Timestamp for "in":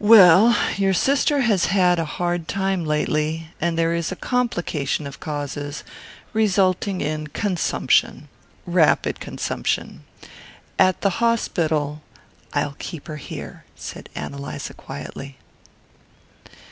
7.02-7.26